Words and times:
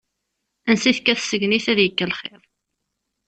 Ansi 0.69 0.91
tekka 0.95 1.13
tsegnit, 1.19 1.65
ad 1.71 1.79
ikk 1.85 1.99
lxiḍ. 2.11 2.41